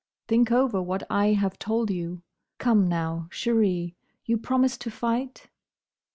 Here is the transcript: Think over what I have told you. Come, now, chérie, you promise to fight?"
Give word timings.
Think 0.27 0.51
over 0.51 0.81
what 0.81 1.03
I 1.11 1.33
have 1.33 1.59
told 1.59 1.91
you. 1.91 2.23
Come, 2.57 2.87
now, 2.87 3.27
chérie, 3.29 3.93
you 4.25 4.35
promise 4.35 4.75
to 4.79 4.89
fight?" 4.89 5.51